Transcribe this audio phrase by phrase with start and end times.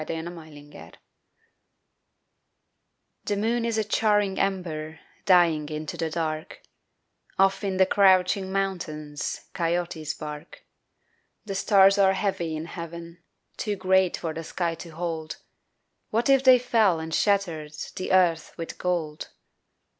[0.01, 0.91] NIGHT IN ARIZONA
[3.25, 6.63] THE moon is a charring ember Dying into the dark;
[7.37, 10.63] Off in the crouching mountains Coyotes bark.
[11.45, 13.21] The stars are heavy in heaven,
[13.57, 15.37] Too great for the sky to hold
[16.09, 19.29] What if they fell and shattered The earth with gold?